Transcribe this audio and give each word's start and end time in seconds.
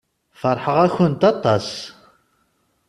Feṛḥeɣ-akent 0.39 1.21
aṭas. 1.31 1.69